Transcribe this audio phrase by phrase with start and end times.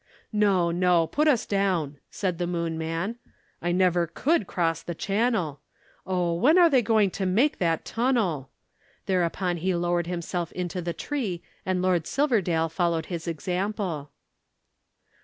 [0.33, 3.17] "No, no, put us down," said the Moon man.
[3.61, 5.59] "I never could cross the Channel.
[6.07, 8.49] Oh, when are they going to make that tunnel?"
[9.05, 14.09] Thereupon he lowered himself into the tree, and Lord Silverdale followed his example.